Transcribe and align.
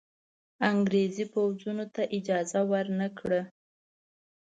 انګرېزي 0.69 1.25
پوځونو 1.33 1.85
ته 1.93 2.01
اجازه 2.17 2.59
ورنه 2.71 3.07
کړه. 3.19 3.41